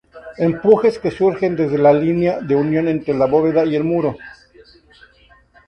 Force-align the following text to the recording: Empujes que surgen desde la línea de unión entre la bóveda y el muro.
Empujes 0.47 0.97
que 0.97 1.11
surgen 1.11 1.55
desde 1.55 1.77
la 1.77 1.93
línea 1.93 2.39
de 2.41 2.55
unión 2.55 2.87
entre 2.87 3.13
la 3.13 3.27
bóveda 3.27 3.63
y 3.65 3.75
el 3.75 3.83
muro. 3.83 4.17